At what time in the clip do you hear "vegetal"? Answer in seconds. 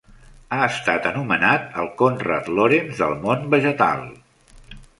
3.55-4.05